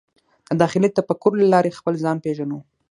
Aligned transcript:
د 0.49 0.53
داخلي 0.61 0.89
تفکر 0.97 1.31
له 1.39 1.45
لارې 1.53 1.77
خپل 1.79 1.93
ځان 2.03 2.17
پېژنو. 2.25 2.59